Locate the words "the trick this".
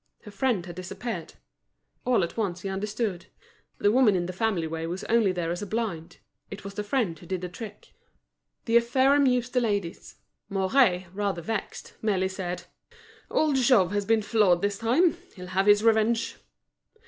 7.41-8.83